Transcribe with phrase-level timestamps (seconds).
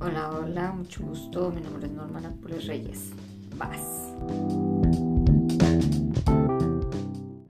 [0.00, 1.50] Hola, hola, mucho gusto.
[1.50, 3.12] Mi nombre es Norma Nápoles Reyes.
[3.56, 4.12] Paz.